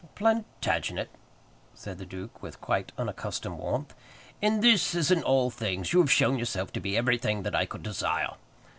"Plantagenet," 0.15 1.09
said 1.75 1.99
the 1.99 2.07
duke, 2.07 2.41
with 2.41 2.59
quite 2.59 2.91
unaccustomed 2.97 3.59
warmth, 3.59 3.93
"in 4.41 4.61
this, 4.61 4.95
as 4.95 5.11
in 5.11 5.21
all 5.21 5.51
things, 5.51 5.93
you 5.93 5.99
have 5.99 6.11
shown 6.11 6.39
yourself 6.39 6.73
to 6.73 6.79
be 6.79 6.97
everything 6.97 7.43
that 7.43 7.53
I 7.53 7.67
could 7.67 7.83
desire. 7.83 8.33